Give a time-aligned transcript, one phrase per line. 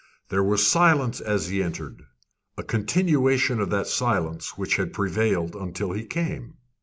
[0.29, 2.07] There was silence as he entered,
[2.57, 6.55] a continuation of that silence which had prevailed until he came.